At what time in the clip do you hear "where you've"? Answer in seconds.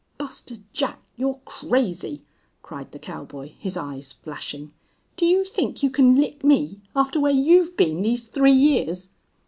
7.19-7.77